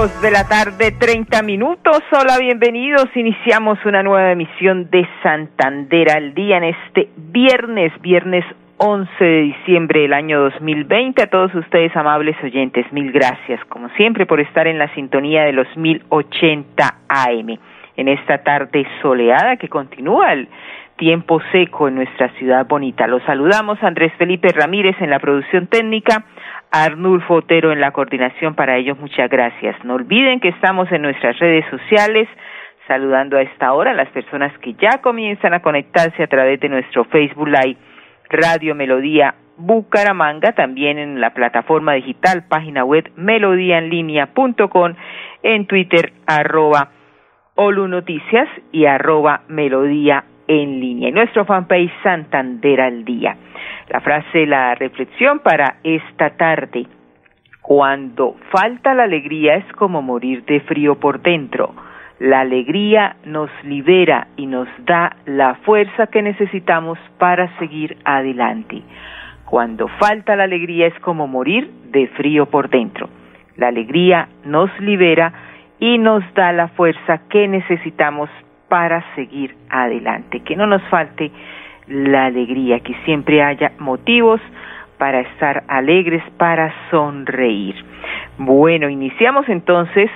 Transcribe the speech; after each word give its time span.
De 0.00 0.30
la 0.30 0.48
tarde, 0.48 0.92
30 0.92 1.42
minutos. 1.42 2.02
Hola, 2.10 2.38
bienvenidos. 2.38 3.04
Iniciamos 3.14 3.78
una 3.84 4.02
nueva 4.02 4.32
emisión 4.32 4.88
de 4.88 5.06
Santander 5.22 6.10
al 6.10 6.32
día 6.32 6.56
en 6.56 6.64
este 6.64 7.10
viernes, 7.16 7.92
viernes 8.00 8.42
11 8.78 9.22
de 9.22 9.42
diciembre 9.42 10.00
del 10.00 10.14
año 10.14 10.40
2020. 10.40 11.22
A 11.22 11.26
todos 11.26 11.54
ustedes, 11.54 11.94
amables 11.94 12.34
oyentes, 12.42 12.90
mil 12.94 13.12
gracias, 13.12 13.62
como 13.66 13.90
siempre, 13.90 14.24
por 14.24 14.40
estar 14.40 14.66
en 14.66 14.78
la 14.78 14.88
sintonía 14.94 15.42
de 15.42 15.52
los 15.52 15.66
1080 15.76 16.94
AM. 17.06 17.58
En 17.98 18.08
esta 18.08 18.38
tarde 18.38 18.86
soleada 19.02 19.58
que 19.58 19.68
continúa 19.68 20.32
el 20.32 20.48
tiempo 21.00 21.40
seco 21.50 21.88
en 21.88 21.94
nuestra 21.94 22.28
ciudad 22.34 22.66
bonita. 22.66 23.06
Los 23.06 23.22
saludamos 23.22 23.82
Andrés 23.82 24.12
Felipe 24.18 24.52
Ramírez 24.52 24.94
en 25.00 25.08
la 25.08 25.18
producción 25.18 25.66
técnica, 25.66 26.26
Arnulfo 26.70 27.36
Otero 27.36 27.72
en 27.72 27.80
la 27.80 27.90
coordinación. 27.90 28.54
Para 28.54 28.76
ellos, 28.76 28.98
muchas 29.00 29.30
gracias. 29.30 29.82
No 29.82 29.94
olviden 29.94 30.40
que 30.40 30.50
estamos 30.50 30.92
en 30.92 31.00
nuestras 31.00 31.38
redes 31.38 31.64
sociales, 31.70 32.28
saludando 32.86 33.38
a 33.38 33.42
esta 33.42 33.72
hora 33.72 33.92
a 33.92 33.94
las 33.94 34.10
personas 34.10 34.52
que 34.58 34.74
ya 34.74 35.00
comienzan 35.00 35.54
a 35.54 35.62
conectarse 35.62 36.22
a 36.22 36.26
través 36.26 36.60
de 36.60 36.68
nuestro 36.68 37.04
Facebook 37.06 37.48
Live, 37.48 37.78
Radio 38.28 38.74
Melodía 38.74 39.34
Bucaramanga, 39.56 40.52
también 40.52 40.98
en 40.98 41.18
la 41.18 41.32
plataforma 41.32 41.94
digital, 41.94 42.44
página 42.46 42.84
web 42.84 43.10
melodíaenlínea.com, 43.16 44.94
en 45.44 45.66
Twitter, 45.66 46.12
arroba 46.26 46.90
Olu 47.54 48.04
y 48.72 48.84
arroba 48.84 49.42
Melodía 49.48 50.24
en 50.50 50.80
línea. 50.80 51.10
Y 51.10 51.12
nuestro 51.12 51.44
fanpage 51.44 51.92
Santander 52.02 52.80
al 52.80 53.04
Día. 53.04 53.36
La 53.88 54.00
frase, 54.00 54.46
la 54.46 54.74
reflexión 54.74 55.38
para 55.38 55.76
esta 55.84 56.30
tarde. 56.30 56.86
Cuando 57.62 58.36
falta 58.50 58.94
la 58.94 59.04
alegría 59.04 59.54
es 59.54 59.72
como 59.74 60.02
morir 60.02 60.44
de 60.46 60.60
frío 60.60 60.98
por 60.98 61.22
dentro. 61.22 61.72
La 62.18 62.40
alegría 62.40 63.16
nos 63.24 63.48
libera 63.62 64.26
y 64.36 64.46
nos 64.46 64.68
da 64.84 65.16
la 65.24 65.54
fuerza 65.66 66.08
que 66.08 66.20
necesitamos 66.20 66.98
para 67.18 67.56
seguir 67.58 67.96
adelante. 68.04 68.82
Cuando 69.44 69.86
falta 69.86 70.34
la 70.34 70.44
alegría 70.44 70.88
es 70.88 70.98
como 71.00 71.28
morir 71.28 71.70
de 71.92 72.08
frío 72.08 72.46
por 72.46 72.70
dentro. 72.70 73.08
La 73.56 73.68
alegría 73.68 74.28
nos 74.44 74.68
libera 74.80 75.32
y 75.78 75.98
nos 75.98 76.24
da 76.34 76.52
la 76.52 76.68
fuerza 76.68 77.22
que 77.28 77.46
necesitamos 77.46 78.28
para 78.70 79.04
seguir 79.16 79.56
adelante. 79.68 80.40
Que 80.40 80.56
no 80.56 80.66
nos 80.66 80.82
falte 80.84 81.30
la 81.88 82.26
alegría, 82.26 82.78
que 82.80 82.94
siempre 83.04 83.42
haya 83.42 83.72
motivos 83.80 84.40
para 84.96 85.20
estar 85.20 85.64
alegres, 85.66 86.22
para 86.36 86.72
sonreír. 86.90 87.74
Bueno, 88.38 88.88
iniciamos 88.88 89.48
entonces 89.48 90.08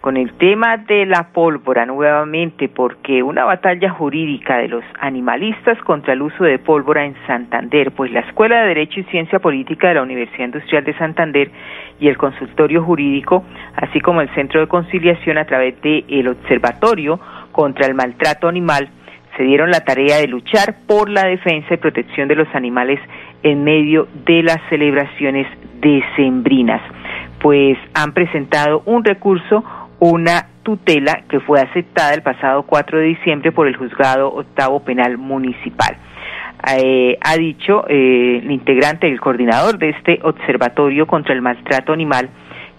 con 0.00 0.16
el 0.16 0.32
tema 0.34 0.76
de 0.76 1.06
la 1.06 1.32
pólvora 1.32 1.84
nuevamente, 1.84 2.68
porque 2.68 3.22
una 3.22 3.44
batalla 3.44 3.90
jurídica 3.90 4.58
de 4.58 4.68
los 4.68 4.84
animalistas 5.00 5.76
contra 5.80 6.12
el 6.12 6.22
uso 6.22 6.44
de 6.44 6.60
pólvora 6.60 7.04
en 7.04 7.16
Santander, 7.26 7.90
pues 7.90 8.12
la 8.12 8.20
Escuela 8.20 8.60
de 8.60 8.68
Derecho 8.68 9.00
y 9.00 9.04
Ciencia 9.04 9.40
Política 9.40 9.88
de 9.88 9.94
la 9.94 10.02
Universidad 10.02 10.44
Industrial 10.44 10.84
de 10.84 10.96
Santander 10.98 11.50
y 11.98 12.06
el 12.06 12.16
consultorio 12.16 12.84
jurídico, 12.84 13.44
así 13.74 14.00
como 14.00 14.20
el 14.20 14.28
Centro 14.36 14.60
de 14.60 14.68
Conciliación 14.68 15.36
a 15.36 15.46
través 15.46 15.80
del 15.82 16.04
el 16.08 16.28
Observatorio 16.28 17.18
contra 17.58 17.86
el 17.86 17.94
Maltrato 17.94 18.46
Animal, 18.46 18.88
se 19.36 19.42
dieron 19.42 19.72
la 19.72 19.80
tarea 19.80 20.18
de 20.18 20.28
luchar 20.28 20.76
por 20.86 21.10
la 21.10 21.24
defensa 21.24 21.74
y 21.74 21.76
protección 21.76 22.28
de 22.28 22.36
los 22.36 22.46
animales 22.54 23.00
en 23.42 23.64
medio 23.64 24.06
de 24.24 24.44
las 24.44 24.58
celebraciones 24.68 25.48
decembrinas. 25.80 26.80
Pues 27.40 27.76
han 27.94 28.12
presentado 28.12 28.84
un 28.86 29.02
recurso, 29.02 29.64
una 29.98 30.46
tutela 30.62 31.22
que 31.28 31.40
fue 31.40 31.60
aceptada 31.60 32.14
el 32.14 32.22
pasado 32.22 32.62
4 32.62 33.00
de 33.00 33.04
diciembre 33.06 33.50
por 33.50 33.66
el 33.66 33.74
juzgado 33.74 34.32
octavo 34.32 34.78
penal 34.84 35.18
municipal. 35.18 35.96
Eh, 36.76 37.18
ha 37.20 37.36
dicho 37.36 37.86
eh, 37.88 38.38
el 38.40 38.52
integrante, 38.52 39.08
el 39.08 39.20
coordinador 39.20 39.78
de 39.78 39.88
este 39.88 40.20
observatorio 40.22 41.08
contra 41.08 41.34
el 41.34 41.42
maltrato 41.42 41.92
animal, 41.92 42.30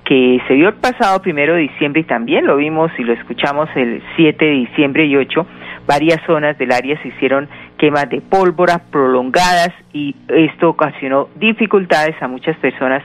que 0.09 0.41
se 0.47 0.55
dio 0.55 0.69
el 0.69 0.73
pasado 0.73 1.21
primero 1.21 1.53
de 1.53 1.61
diciembre 1.61 2.01
y 2.01 2.03
también 2.03 2.47
lo 2.47 2.55
vimos 2.55 2.91
y 2.97 3.03
lo 3.03 3.13
escuchamos 3.13 3.69
el 3.75 4.01
7 4.15 4.43
de 4.43 4.51
diciembre 4.51 5.05
y 5.05 5.15
8 5.15 5.45
varias 5.89 6.19
zonas 6.25 6.57
del 6.57 6.71
área 6.71 7.01
se 7.01 7.09
hicieron 7.09 7.47
quemas 7.77 8.09
de 8.09 8.21
pólvora 8.21 8.79
prolongadas 8.91 9.71
y 9.93 10.15
esto 10.27 10.69
ocasionó 10.69 11.29
dificultades 11.35 12.15
a 12.21 12.27
muchas 12.27 12.55
personas 12.57 13.03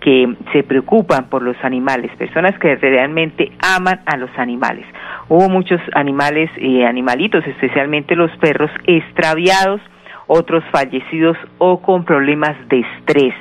que 0.00 0.34
se 0.52 0.64
preocupan 0.64 1.28
por 1.30 1.42
los 1.42 1.56
animales, 1.62 2.10
personas 2.16 2.58
que 2.58 2.76
realmente 2.76 3.52
aman 3.62 4.00
a 4.04 4.16
los 4.16 4.30
animales. 4.36 4.84
Hubo 5.28 5.48
muchos 5.48 5.80
animales, 5.94 6.50
eh, 6.56 6.84
animalitos, 6.84 7.46
especialmente 7.46 8.14
los 8.14 8.30
perros, 8.38 8.70
extraviados, 8.86 9.80
otros 10.26 10.64
fallecidos 10.72 11.36
o 11.58 11.80
con 11.80 12.04
problemas 12.04 12.56
de 12.68 12.80
estrés. 12.80 13.34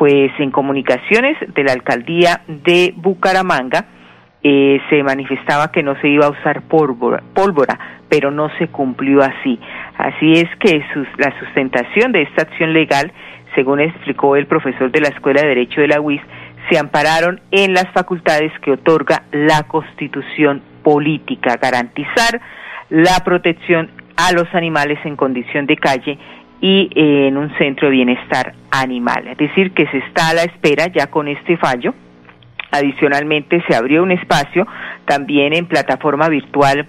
Pues 0.00 0.32
en 0.38 0.50
comunicaciones 0.50 1.36
de 1.54 1.62
la 1.62 1.72
alcaldía 1.74 2.40
de 2.46 2.94
Bucaramanga, 2.96 3.84
eh, 4.42 4.80
se 4.88 5.02
manifestaba 5.02 5.70
que 5.70 5.82
no 5.82 5.94
se 6.00 6.08
iba 6.08 6.24
a 6.24 6.30
usar 6.30 6.62
pólvora, 6.62 7.22
pólvora, 7.34 7.78
pero 8.08 8.30
no 8.30 8.48
se 8.56 8.68
cumplió 8.68 9.20
así. 9.20 9.60
Así 9.98 10.32
es 10.32 10.48
que 10.58 10.82
la 11.18 11.38
sustentación 11.38 12.12
de 12.12 12.22
esta 12.22 12.44
acción 12.44 12.72
legal, 12.72 13.12
según 13.54 13.80
explicó 13.80 14.36
el 14.36 14.46
profesor 14.46 14.90
de 14.90 15.02
la 15.02 15.08
Escuela 15.08 15.42
de 15.42 15.48
Derecho 15.48 15.82
de 15.82 15.88
la 15.88 16.00
UIS, 16.00 16.22
se 16.70 16.78
ampararon 16.78 17.42
en 17.50 17.74
las 17.74 17.90
facultades 17.92 18.52
que 18.62 18.72
otorga 18.72 19.24
la 19.32 19.64
Constitución 19.64 20.62
política, 20.82 21.58
garantizar 21.60 22.40
la 22.88 23.22
protección 23.22 23.90
a 24.16 24.32
los 24.32 24.46
animales 24.54 24.98
en 25.04 25.16
condición 25.16 25.66
de 25.66 25.76
calle 25.76 26.18
y 26.60 26.90
eh, 26.94 27.28
en 27.28 27.36
un 27.36 27.50
centro 27.58 27.88
de 27.88 27.94
bienestar 27.94 28.54
animal. 28.70 29.28
Es 29.28 29.38
decir, 29.38 29.72
que 29.72 29.86
se 29.88 29.98
está 29.98 30.28
a 30.30 30.34
la 30.34 30.42
espera 30.42 30.86
ya 30.88 31.06
con 31.08 31.28
este 31.28 31.56
fallo 31.56 31.94
Adicionalmente, 32.72 33.62
se 33.68 33.74
abrió 33.74 34.02
un 34.02 34.12
espacio 34.12 34.66
también 35.04 35.52
en 35.52 35.66
plataforma 35.66 36.28
virtual 36.28 36.86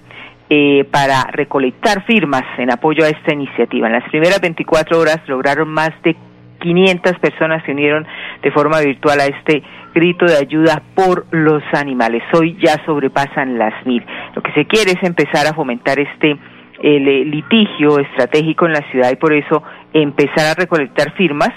eh, 0.49 0.85
para 0.91 1.23
recolectar 1.31 2.05
firmas 2.05 2.43
en 2.57 2.71
apoyo 2.71 3.03
a 3.03 3.09
esta 3.09 3.33
iniciativa. 3.33 3.87
En 3.87 3.93
las 3.93 4.07
primeras 4.09 4.39
24 4.41 4.99
horas 4.99 5.21
lograron 5.27 5.69
más 5.69 5.91
de 6.03 6.15
500 6.59 7.17
personas 7.17 7.63
se 7.65 7.71
unieron 7.71 8.05
de 8.43 8.51
forma 8.51 8.79
virtual 8.81 9.19
a 9.19 9.25
este 9.25 9.63
grito 9.95 10.25
de 10.25 10.37
ayuda 10.37 10.83
por 10.93 11.25
los 11.31 11.63
animales. 11.73 12.21
Hoy 12.33 12.55
ya 12.61 12.75
sobrepasan 12.85 13.57
las 13.57 13.83
mil. 13.87 14.05
Lo 14.35 14.43
que 14.43 14.51
se 14.51 14.65
quiere 14.65 14.91
es 14.91 15.01
empezar 15.01 15.47
a 15.47 15.55
fomentar 15.55 15.97
este 15.99 16.37
el, 16.81 17.07
eh, 17.07 17.25
litigio 17.25 17.99
estratégico 17.99 18.65
en 18.65 18.73
la 18.73 18.91
ciudad 18.91 19.11
y 19.11 19.15
por 19.15 19.33
eso 19.33 19.63
empezar 19.93 20.47
a 20.47 20.53
recolectar 20.53 21.13
firmas 21.13 21.51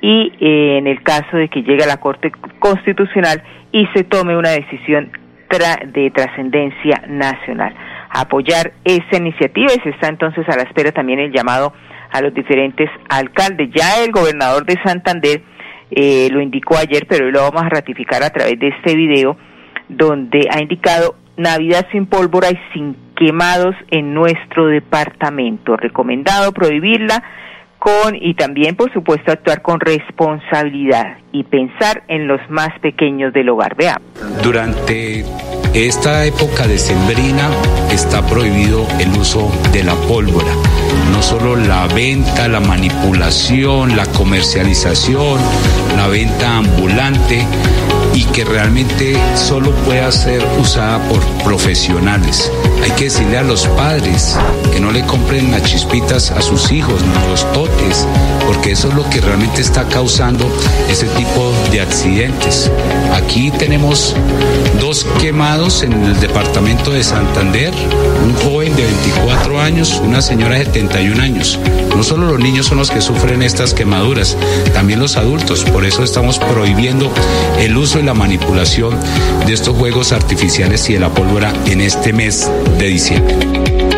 y 0.00 0.32
eh, 0.40 0.78
en 0.78 0.86
el 0.86 1.02
caso 1.02 1.36
de 1.36 1.48
que 1.48 1.62
llegue 1.62 1.84
a 1.84 1.86
la 1.86 1.98
Corte 1.98 2.30
Constitucional 2.58 3.42
y 3.72 3.86
se 3.94 4.04
tome 4.04 4.36
una 4.36 4.50
decisión 4.50 5.10
de 5.92 6.10
trascendencia 6.10 7.02
nacional. 7.08 7.74
Apoyar 8.10 8.72
esta 8.84 9.16
iniciativa 9.16 9.72
y 9.72 9.80
se 9.80 9.90
está 9.90 10.08
entonces 10.08 10.46
a 10.48 10.56
la 10.56 10.62
espera 10.62 10.92
también 10.92 11.20
el 11.20 11.32
llamado 11.32 11.72
a 12.10 12.20
los 12.20 12.34
diferentes 12.34 12.90
alcaldes. 13.08 13.70
Ya 13.74 14.04
el 14.04 14.10
gobernador 14.10 14.64
de 14.64 14.76
Santander 14.84 15.42
eh, 15.90 16.28
lo 16.30 16.40
indicó 16.40 16.76
ayer, 16.76 17.06
pero 17.08 17.26
hoy 17.26 17.32
lo 17.32 17.42
vamos 17.42 17.62
a 17.62 17.68
ratificar 17.68 18.22
a 18.22 18.30
través 18.30 18.58
de 18.58 18.68
este 18.68 18.96
video, 18.96 19.36
donde 19.88 20.48
ha 20.50 20.60
indicado 20.60 21.14
Navidad 21.36 21.86
sin 21.92 22.06
pólvora 22.06 22.50
y 22.50 22.58
sin 22.72 22.96
quemados 23.16 23.74
en 23.90 24.14
nuestro 24.14 24.66
departamento. 24.66 25.76
Recomendado 25.76 26.52
prohibirla 26.52 27.22
con 27.78 28.14
y 28.14 28.34
también 28.34 28.74
por 28.74 28.92
supuesto 28.92 29.32
actuar 29.32 29.62
con 29.62 29.80
responsabilidad 29.80 31.18
y 31.36 31.44
pensar 31.44 32.02
en 32.08 32.26
los 32.26 32.40
más 32.48 32.70
pequeños 32.80 33.32
del 33.34 33.50
hogar. 33.50 33.76
Veamos. 33.76 34.02
Durante 34.42 35.22
esta 35.74 36.24
época 36.24 36.66
decembrina 36.66 37.50
está 37.92 38.26
prohibido 38.26 38.86
el 38.98 39.10
uso 39.18 39.50
de 39.72 39.84
la 39.84 39.94
pólvora 40.08 40.52
no 41.16 41.22
solo 41.22 41.56
la 41.56 41.86
venta, 41.86 42.46
la 42.46 42.60
manipulación, 42.60 43.96
la 43.96 44.04
comercialización, 44.04 45.40
la 45.96 46.08
venta 46.08 46.58
ambulante 46.58 47.42
y 48.12 48.24
que 48.24 48.44
realmente 48.44 49.16
solo 49.34 49.70
pueda 49.86 50.10
ser 50.12 50.42
usada 50.60 50.98
por 51.08 51.22
profesionales. 51.42 52.52
Hay 52.82 52.90
que 52.92 53.04
decirle 53.04 53.38
a 53.38 53.42
los 53.42 53.66
padres 53.68 54.38
que 54.72 54.80
no 54.80 54.90
le 54.90 55.04
compren 55.06 55.50
las 55.50 55.62
chispitas 55.62 56.30
a 56.30 56.42
sus 56.42 56.70
hijos, 56.72 57.02
ni 57.02 57.30
los 57.30 57.50
totes, 57.52 58.06
porque 58.46 58.72
eso 58.72 58.88
es 58.88 58.94
lo 58.94 59.08
que 59.08 59.20
realmente 59.20 59.60
está 59.60 59.84
causando 59.88 60.46
ese 60.90 61.06
tipo 61.08 61.25
de 61.70 61.80
accidentes. 61.80 62.70
Aquí 63.12 63.50
tenemos 63.50 64.14
dos 64.80 65.06
quemados 65.20 65.82
en 65.82 65.92
el 65.92 66.20
departamento 66.20 66.90
de 66.90 67.02
Santander, 67.02 67.72
un 68.24 68.34
joven 68.34 68.74
de 68.76 68.84
24 68.84 69.60
años, 69.60 70.00
una 70.04 70.22
señora 70.22 70.58
de 70.58 70.64
71 70.64 71.22
años. 71.22 71.58
No 71.96 72.02
solo 72.02 72.26
los 72.26 72.40
niños 72.40 72.66
son 72.66 72.78
los 72.78 72.90
que 72.90 73.00
sufren 73.00 73.42
estas 73.42 73.74
quemaduras, 73.74 74.36
también 74.74 75.00
los 75.00 75.16
adultos. 75.16 75.64
Por 75.64 75.84
eso 75.84 76.02
estamos 76.02 76.38
prohibiendo 76.38 77.10
el 77.58 77.76
uso 77.76 77.98
y 77.98 78.02
la 78.02 78.14
manipulación 78.14 78.98
de 79.46 79.52
estos 79.52 79.76
juegos 79.76 80.12
artificiales 80.12 80.88
y 80.88 80.94
de 80.94 81.00
la 81.00 81.12
pólvora 81.12 81.52
en 81.66 81.80
este 81.80 82.12
mes 82.12 82.50
de 82.78 82.86
diciembre. 82.86 83.95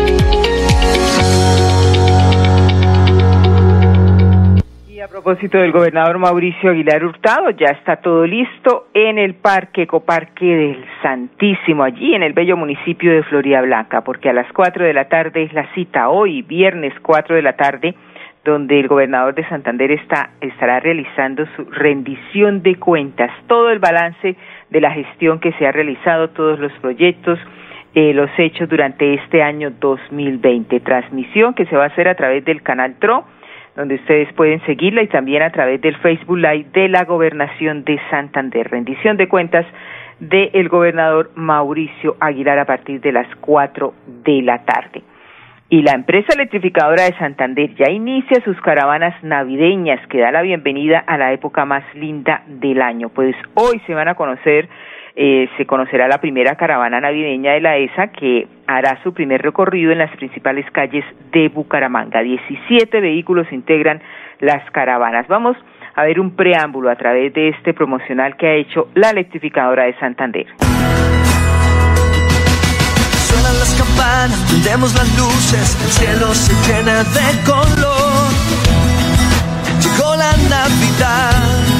Propósito 5.21 5.57
del 5.57 5.73
gobernador 5.73 6.17
Mauricio 6.17 6.71
Aguilar 6.71 7.03
Hurtado, 7.03 7.49
ya 7.49 7.71
está 7.71 7.97
todo 7.97 8.25
listo 8.25 8.87
en 8.93 9.17
el 9.17 9.33
Parque 9.33 9.81
Ecoparque 9.81 10.45
del 10.45 10.85
Santísimo, 11.01 11.83
allí 11.83 12.15
en 12.15 12.23
el 12.23 12.31
bello 12.31 12.55
municipio 12.55 13.11
de 13.11 13.23
Florida 13.23 13.59
Blanca, 13.61 13.99
porque 13.99 14.29
a 14.29 14.33
las 14.33 14.49
cuatro 14.53 14.85
de 14.85 14.93
la 14.93 15.09
tarde 15.09 15.43
es 15.43 15.51
la 15.51 15.67
cita, 15.73 16.07
hoy, 16.07 16.41
viernes 16.43 16.93
cuatro 17.01 17.35
de 17.35 17.41
la 17.41 17.57
tarde, 17.57 17.95
donde 18.45 18.79
el 18.79 18.87
gobernador 18.87 19.35
de 19.35 19.45
Santander 19.49 19.91
está, 19.91 20.29
estará 20.39 20.79
realizando 20.79 21.45
su 21.57 21.65
rendición 21.65 22.63
de 22.63 22.75
cuentas, 22.75 23.29
todo 23.47 23.71
el 23.71 23.79
balance 23.79 24.37
de 24.69 24.81
la 24.81 24.91
gestión 24.91 25.41
que 25.41 25.51
se 25.53 25.67
ha 25.67 25.73
realizado, 25.73 26.29
todos 26.29 26.59
los 26.59 26.71
proyectos, 26.79 27.37
eh, 27.93 28.13
los 28.13 28.29
hechos 28.37 28.69
durante 28.69 29.15
este 29.15 29.43
año 29.43 29.69
2020. 29.81 30.79
Transmisión 30.79 31.55
que 31.55 31.65
se 31.65 31.75
va 31.75 31.83
a 31.83 31.87
hacer 31.87 32.07
a 32.07 32.15
través 32.15 32.45
del 32.45 32.61
canal 32.61 32.95
TRO 32.99 33.25
donde 33.79 33.95
ustedes 33.95 34.27
pueden 34.33 34.59
seguirla 34.65 35.01
y 35.03 35.07
también 35.07 35.41
a 35.41 35.51
través 35.51 35.79
del 35.79 35.95
Facebook 35.99 36.37
Live 36.37 36.65
de 36.73 36.89
la 36.89 37.05
Gobernación 37.05 37.85
de 37.85 37.97
Santander. 38.09 38.69
Rendición 38.69 39.15
de 39.15 39.29
cuentas 39.29 39.65
del 40.19 40.67
gobernador 40.67 41.31
Mauricio 41.35 42.17
Aguilar 42.19 42.59
a 42.59 42.65
partir 42.65 42.99
de 42.99 43.13
las 43.13 43.33
cuatro 43.37 43.93
de 44.05 44.41
la 44.41 44.65
tarde. 44.65 45.01
Y 45.69 45.81
la 45.81 45.93
empresa 45.93 46.33
electrificadora 46.33 47.03
de 47.03 47.13
Santander 47.13 47.73
ya 47.75 47.89
inicia 47.89 48.43
sus 48.43 48.59
caravanas 48.59 49.15
navideñas 49.23 50.05
que 50.07 50.19
da 50.19 50.29
la 50.33 50.41
bienvenida 50.41 50.99
a 51.07 51.17
la 51.17 51.31
época 51.31 51.63
más 51.63 51.85
linda 51.95 52.43
del 52.47 52.81
año. 52.81 53.07
Pues 53.07 53.33
hoy 53.53 53.79
se 53.87 53.93
van 53.93 54.09
a 54.09 54.15
conocer 54.15 54.67
eh, 55.21 55.49
se 55.57 55.65
conocerá 55.65 56.07
la 56.07 56.21
primera 56.21 56.55
caravana 56.55 57.01
navideña 57.01 57.51
de 57.51 57.59
la 57.59 57.75
ESA 57.75 58.07
que 58.07 58.47
hará 58.67 59.03
su 59.03 59.13
primer 59.13 59.41
recorrido 59.41 59.91
en 59.91 59.97
las 59.97 60.15
principales 60.15 60.65
calles 60.71 61.03
de 61.33 61.49
Bucaramanga. 61.49 62.21
17 62.21 63.01
vehículos 63.01 63.45
integran 63.51 64.01
las 64.39 64.63
caravanas. 64.71 65.27
Vamos 65.27 65.57
a 65.95 66.03
ver 66.05 66.21
un 66.21 66.37
preámbulo 66.37 66.89
a 66.89 66.95
través 66.95 67.33
de 67.33 67.49
este 67.49 67.73
promocional 67.73 68.37
que 68.37 68.47
ha 68.47 68.53
hecho 68.53 68.87
la 68.95 69.09
electrificadora 69.09 69.83
de 69.87 69.99
Santander. 69.99 70.47
Suenan 73.27 73.59
las 73.59 73.75
campanas, 73.77 74.47
prendemos 74.49 74.95
las 74.95 75.17
luces, 75.19 75.75
el 75.83 75.91
cielo 75.99 76.33
se 76.33 76.53
llena 76.71 77.03
de 77.03 77.43
color. 77.43 78.31
Llegó 79.83 80.15
la 80.15 80.31
Navidad 80.47 81.78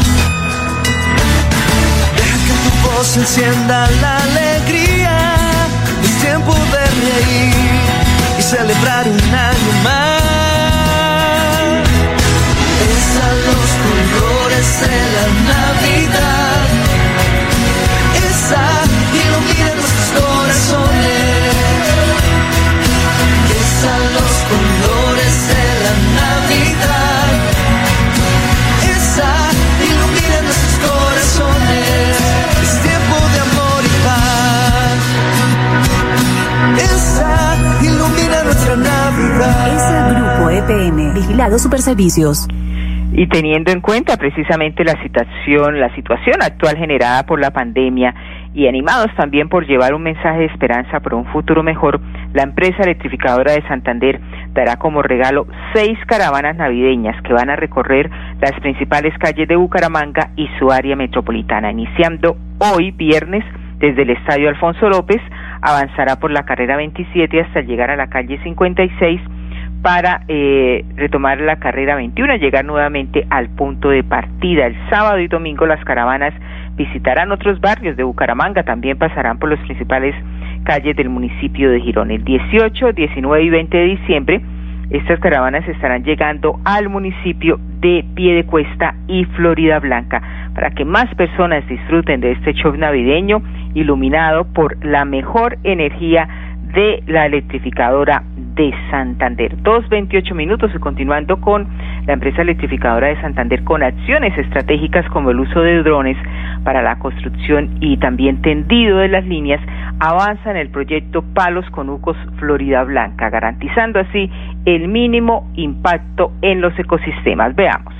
se 3.03 3.19
encienda 3.19 3.87
la 4.01 4.17
alegría. 4.17 5.17
Es 6.03 6.21
tiempo 6.21 6.53
de 6.53 6.85
reír 7.07 7.53
y 8.37 8.41
celebrar 8.41 9.07
un 9.07 9.33
año 9.33 9.71
más. 9.83 10.21
Es 12.89 13.07
a 13.27 13.31
los 13.47 13.69
colores 13.85 14.67
de 14.81 14.97
la 15.15 15.27
Navidad. 15.53 16.68
Superservicios. 41.57 42.47
Y 43.11 43.27
teniendo 43.27 43.71
en 43.71 43.81
cuenta 43.81 44.17
precisamente 44.17 44.83
la 44.83 45.01
situación, 45.01 45.79
la 45.79 45.93
situación 45.95 46.35
actual 46.43 46.77
generada 46.77 47.25
por 47.25 47.39
la 47.39 47.51
pandemia 47.51 48.13
y 48.53 48.67
animados 48.67 49.07
también 49.17 49.49
por 49.49 49.65
llevar 49.65 49.95
un 49.95 50.03
mensaje 50.03 50.39
de 50.39 50.45
esperanza 50.45 50.99
por 50.99 51.15
un 51.15 51.25
futuro 51.25 51.63
mejor, 51.63 51.99
la 52.33 52.43
empresa 52.43 52.83
electrificadora 52.83 53.53
de 53.53 53.67
Santander 53.67 54.19
dará 54.53 54.75
como 54.75 55.01
regalo 55.01 55.47
seis 55.73 55.97
caravanas 56.05 56.55
navideñas 56.55 57.19
que 57.23 57.33
van 57.33 57.49
a 57.49 57.55
recorrer 57.55 58.09
las 58.39 58.53
principales 58.59 59.17
calles 59.17 59.47
de 59.47 59.55
Bucaramanga 59.55 60.31
y 60.35 60.47
su 60.59 60.71
área 60.71 60.95
metropolitana, 60.95 61.71
iniciando 61.71 62.37
hoy 62.59 62.91
viernes 62.91 63.43
desde 63.79 64.03
el 64.03 64.11
Estadio 64.11 64.49
Alfonso 64.49 64.87
López 64.89 65.21
avanzará 65.61 66.17
por 66.17 66.31
la 66.31 66.43
carrera 66.43 66.77
27 66.77 67.41
hasta 67.41 67.61
llegar 67.61 67.89
a 67.89 67.95
la 67.95 68.07
calle 68.07 68.39
56 68.43 69.21
para 69.81 70.21
eh, 70.27 70.83
retomar 70.95 71.39
la 71.39 71.57
carrera 71.57 71.95
21, 71.95 72.35
llegar 72.35 72.65
nuevamente 72.65 73.25
al 73.29 73.49
punto 73.49 73.89
de 73.89 74.03
partida. 74.03 74.65
El 74.65 74.75
sábado 74.89 75.19
y 75.19 75.27
domingo 75.27 75.65
las 75.65 75.83
caravanas 75.85 76.33
visitarán 76.75 77.31
otros 77.31 77.59
barrios 77.61 77.95
de 77.97 78.03
Bucaramanga, 78.03 78.63
también 78.63 78.97
pasarán 78.97 79.39
por 79.39 79.49
las 79.49 79.59
principales 79.59 80.15
calles 80.63 80.95
del 80.95 81.09
municipio 81.09 81.71
de 81.71 81.79
Girón. 81.79 82.11
El 82.11 82.23
18, 82.23 82.93
19 82.93 83.43
y 83.43 83.49
20 83.49 83.77
de 83.77 83.85
diciembre, 83.85 84.41
estas 84.89 85.19
caravanas 85.19 85.67
estarán 85.67 86.03
llegando 86.03 86.59
al 86.65 86.89
municipio 86.89 87.59
de 87.79 88.03
Piedecuesta 88.15 88.95
y 89.07 89.23
Florida 89.25 89.79
Blanca 89.79 90.21
para 90.55 90.71
que 90.71 90.83
más 90.83 91.13
personas 91.15 91.67
disfruten 91.67 92.21
de 92.21 92.31
este 92.31 92.53
show 92.53 92.75
navideño 92.75 93.41
iluminado 93.75 94.45
por 94.45 94.83
la 94.83 95.05
mejor 95.05 95.57
energía 95.63 96.27
de 96.73 97.03
la 97.07 97.25
electrificadora 97.25 98.23
de 98.55 98.73
Santander. 98.91 99.61
Dos 99.61 99.87
veintiocho 99.89 100.35
minutos 100.35 100.71
y 100.75 100.79
continuando 100.79 101.39
con 101.39 101.67
la 102.05 102.13
empresa 102.13 102.41
electrificadora 102.41 103.07
de 103.07 103.21
Santander 103.21 103.63
con 103.63 103.83
acciones 103.83 104.37
estratégicas 104.37 105.09
como 105.09 105.31
el 105.31 105.39
uso 105.39 105.61
de 105.61 105.81
drones 105.81 106.17
para 106.63 106.81
la 106.81 106.99
construcción 106.99 107.77
y 107.79 107.97
también 107.97 108.41
tendido 108.41 108.97
de 108.97 109.07
las 109.07 109.25
líneas, 109.25 109.61
avanza 109.99 110.51
en 110.51 110.57
el 110.57 110.69
proyecto 110.69 111.23
Palos 111.33 111.69
Conucos 111.71 112.17
Florida 112.37 112.83
Blanca, 112.83 113.29
garantizando 113.29 113.99
así 113.99 114.29
el 114.65 114.87
mínimo 114.87 115.49
impacto 115.55 116.33
en 116.41 116.61
los 116.61 116.77
ecosistemas. 116.77 117.55
Veamos. 117.55 117.93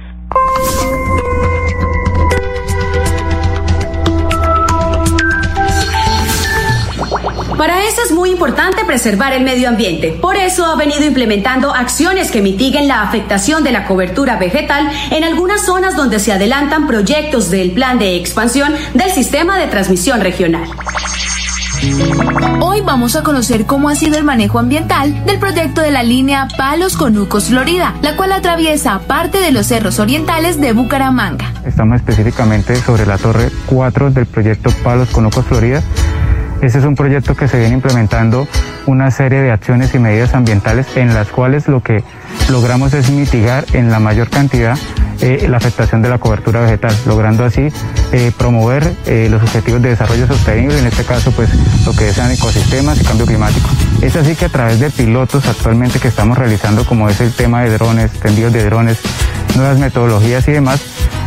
Para 7.60 7.84
eso 7.84 8.02
es 8.06 8.14
muy 8.14 8.32
importante 8.32 8.86
preservar 8.86 9.34
el 9.34 9.44
medio 9.44 9.68
ambiente. 9.68 10.14
Por 10.14 10.38
eso 10.38 10.66
ha 10.66 10.78
venido 10.78 11.04
implementando 11.04 11.76
acciones 11.76 12.32
que 12.32 12.42
mitiguen 12.42 12.88
la 12.88 13.02
afectación 13.02 13.66
de 13.66 13.74
la 13.74 13.86
cobertura 13.86 14.38
vegetal 14.38 14.90
en 15.12 15.26
algunas 15.26 15.66
zonas 15.66 15.98
donde 15.98 16.20
se 16.20 16.32
adelantan 16.32 16.88
proyectos 16.88 17.52
del 17.52 17.72
plan 17.72 18.00
de 18.00 18.16
expansión 18.16 18.74
del 18.94 19.12
sistema 19.12 19.58
de 19.58 19.68
transmisión 19.68 20.22
regional. 20.22 20.70
Hoy 22.62 22.80
vamos 22.80 23.18
a 23.18 23.24
conocer 23.24 23.66
cómo 23.66 23.90
ha 23.90 23.96
sido 23.96 24.18
el 24.18 24.24
manejo 24.24 24.60
ambiental 24.60 25.26
del 25.26 25.40
proyecto 25.40 25.82
de 25.82 25.92
la 25.92 26.04
línea 26.04 26.48
Palos 26.58 26.96
Conucos 26.96 27.46
Florida, 27.46 27.94
la 28.02 28.16
cual 28.16 28.32
atraviesa 28.32 29.00
parte 29.00 29.40
de 29.40 29.52
los 29.52 29.68
cerros 29.68 30.00
orientales 30.00 30.62
de 30.62 30.72
Bucaramanga. 30.72 31.54
Estamos 31.66 31.98
específicamente 31.98 32.76
sobre 32.78 33.06
la 33.06 33.18
torre 33.18 33.50
4 33.66 34.12
del 34.12 34.26
proyecto 34.28 34.72
Palos 34.82 35.10
Conucos 35.10 35.46
Florida 35.46 35.84
este 36.62 36.80
es 36.80 36.86
un 36.86 36.96
proyecto 36.96 37.36
que 37.36 37.48
se 37.48 37.58
viene 37.58 37.76
implementando 37.76 38.48
una 38.86 39.12
serie 39.12 39.42
de 39.42 39.52
acciones 39.52 39.94
y 39.96 40.00
medidas 40.00 40.34
ambientales 40.34 40.98
en 40.98 41.14
las 41.14 41.30
cuales 41.30 41.68
lo 41.68 41.82
que 41.82 42.04
logramos 42.50 42.94
es 42.94 43.10
mitigar 43.12 43.66
en 43.74 43.92
la 43.92 44.00
mayor 44.00 44.30
cantidad 44.30 44.78
eh, 45.22 45.48
la 45.50 45.58
afectación 45.58 46.02
de 46.02 46.08
la 46.08 46.18
cobertura 46.18 46.62
vegetal, 46.62 46.96
logrando 47.06 47.44
así 47.44 47.68
eh, 48.14 48.32
promover 48.38 48.90
eh, 49.06 49.28
los 49.30 49.44
objetivos 49.44 49.82
de 49.82 49.90
desarrollo 49.90 50.26
sostenible, 50.28 50.80
en 50.80 50.88
este 50.88 51.04
caso 51.04 51.32
pues 51.32 51.50
lo 51.86 51.94
que 51.94 52.14
sean 52.14 52.32
ecosistemas 52.32 53.02
y 53.02 53.04
cambio 53.04 53.26
climático. 53.26 53.70
Es 54.02 54.16
así 54.16 54.36
que 54.36 54.46
a 54.46 54.50
través 54.50 54.80
de 54.80 54.90
pilotos 54.90 55.46
actualmente 55.46 56.00
que 56.00 56.08
estamos 56.08 56.38
realizando 56.38 56.86
como 56.86 57.10
es 57.10 57.20
el 57.20 57.34
tema 57.34 57.64
de 57.64 57.72
drones, 57.72 58.12
tendidos 58.14 58.54
de 58.54 58.64
drones, 58.64 59.00
nuevas 59.60 59.78
metodologías 59.78 60.48
y 60.48 60.54
demás, 60.54 60.82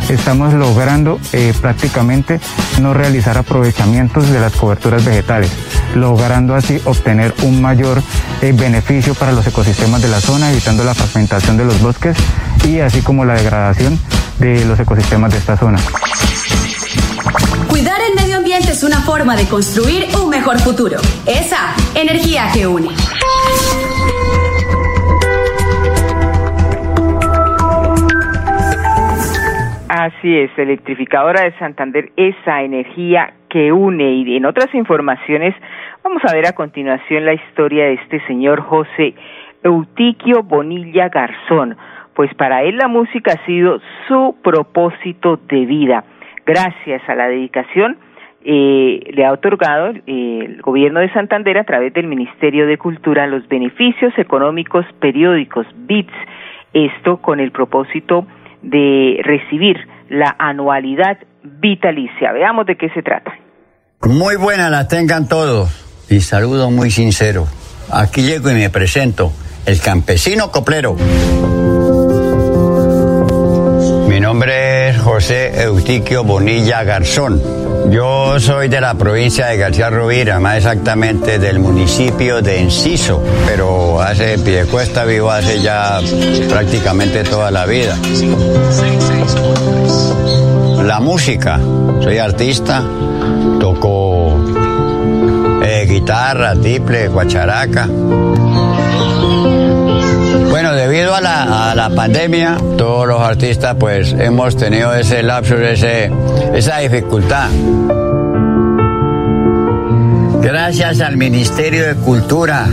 estamos 0.09 0.53
logrando 0.53 1.19
prácticamente 1.61 2.39
no 2.81 2.93
realizar 2.93 3.37
aprovechamientos 3.37 4.29
de 4.29 4.39
las 4.39 4.53
coberturas 4.53 5.05
vegetales, 5.05 5.51
logrando 5.95 6.55
así 6.55 6.81
obtener 6.85 7.33
un 7.43 7.61
mayor 7.61 8.01
beneficio 8.41 9.15
para 9.15 9.31
los 9.31 9.47
ecosistemas 9.47 10.01
de 10.01 10.09
la 10.09 10.19
zona, 10.19 10.51
evitando 10.51 10.83
la 10.83 10.93
fragmentación 10.93 11.57
de 11.57 11.65
los 11.65 11.79
bosques 11.81 12.17
y 12.67 12.79
así 12.79 13.01
como 13.01 13.23
la 13.23 13.35
degradación 13.35 13.99
de 14.39 14.65
los 14.65 14.79
ecosistemas 14.79 15.31
de 15.31 15.37
esta 15.37 15.55
zona. 15.55 15.79
Cuidar 17.67 17.99
el 18.01 18.15
medio 18.15 18.37
ambiente 18.37 18.71
es 18.71 18.83
una 18.83 19.01
forma 19.01 19.35
de 19.35 19.47
construir 19.47 20.07
un 20.21 20.29
mejor 20.29 20.59
futuro. 20.59 20.99
Esa 21.25 21.73
energía 21.95 22.49
que 22.53 22.67
une. 22.67 22.89
Así 29.95 30.35
es, 30.35 30.49
electrificadora 30.57 31.43
de 31.43 31.51
Santander, 31.59 32.09
esa 32.17 32.63
energía 32.63 33.35
que 33.47 33.71
une. 33.71 34.11
Y 34.11 34.37
en 34.37 34.47
otras 34.47 34.73
informaciones, 34.73 35.53
vamos 36.03 36.23
a 36.25 36.33
ver 36.33 36.47
a 36.47 36.53
continuación 36.53 37.25
la 37.25 37.35
historia 37.35 37.85
de 37.85 37.93
este 37.93 38.19
señor 38.25 38.61
José 38.61 39.13
Eutiquio 39.61 40.41
Bonilla 40.41 41.09
Garzón 41.09 41.77
pues 42.15 42.33
para 42.33 42.63
él 42.63 42.77
la 42.77 42.87
música 42.87 43.33
ha 43.33 43.45
sido 43.45 43.79
su 44.07 44.35
propósito 44.43 45.39
de 45.47 45.65
vida. 45.67 46.03
Gracias 46.43 47.07
a 47.07 47.13
la 47.13 47.27
dedicación 47.27 47.97
eh, 48.43 48.99
le 49.13 49.25
ha 49.25 49.31
otorgado 49.31 49.93
el 50.07 50.59
gobierno 50.63 51.01
de 51.01 51.13
Santander 51.13 51.59
a 51.59 51.65
través 51.65 51.93
del 51.93 52.07
Ministerio 52.07 52.65
de 52.65 52.79
Cultura 52.79 53.27
los 53.27 53.47
beneficios 53.47 54.11
económicos 54.17 54.87
periódicos 54.99 55.67
BITS, 55.75 56.13
esto 56.73 57.17
con 57.17 57.39
el 57.39 57.51
propósito 57.51 58.21
de 58.21 58.42
recibir 58.63 59.77
la 60.09 60.35
anualidad 60.39 61.17
vitalicia. 61.43 62.31
Veamos 62.31 62.65
de 62.65 62.77
qué 62.77 62.89
se 62.89 63.01
trata. 63.01 63.33
Muy 64.01 64.35
buenas 64.35 64.69
las 64.69 64.87
tengan 64.87 65.27
todos 65.27 65.69
y 66.09 66.21
saludo 66.21 66.69
muy 66.71 66.91
sincero. 66.91 67.47
Aquí 67.91 68.21
llego 68.21 68.49
y 68.49 68.53
me 68.53 68.69
presento, 68.69 69.31
el 69.65 69.79
campesino 69.79 70.51
coplero. 70.51 70.95
José 75.03 75.61
Eutiquio 75.63 76.23
Bonilla 76.23 76.83
Garzón. 76.83 77.41
Yo 77.91 78.39
soy 78.39 78.69
de 78.69 78.79
la 78.79 78.93
provincia 78.93 79.47
de 79.47 79.57
García 79.57 79.89
Rovira, 79.89 80.39
más 80.39 80.57
exactamente 80.57 81.39
del 81.39 81.59
municipio 81.59 82.41
de 82.41 82.61
Enciso, 82.61 83.21
pero 83.45 84.01
hace 84.01 84.37
Piedecuesta 84.39 85.03
vivo 85.03 85.29
hace 85.29 85.61
ya 85.61 85.99
prácticamente 86.47 87.23
toda 87.23 87.51
la 87.51 87.65
vida. 87.65 87.97
La 90.83 90.99
música, 91.01 91.59
soy 92.01 92.17
artista, 92.17 92.81
toco 93.59 94.37
eh, 95.63 95.85
guitarra, 95.87 96.55
tiple, 96.55 97.09
guacharaca. 97.09 97.89
Debido 101.03 101.17
a 101.17 101.75
la, 101.75 101.91
pandemia, 101.93 102.57
todos 102.77 103.05
los 103.05 103.19
artistas 103.19 103.75
pues 103.77 104.13
hemos 104.13 104.55
tenido 104.55 104.95
ese 104.95 105.21
lapso, 105.21 105.57
ese, 105.57 106.09
esa 106.53 106.77
dificultad. 106.77 107.49
Gracias 110.41 111.01
al 111.01 111.17
Ministerio 111.17 111.85
de 111.87 111.95
Cultura, 111.95 112.69